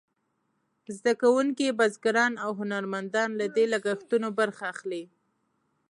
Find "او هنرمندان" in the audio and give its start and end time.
2.43-3.29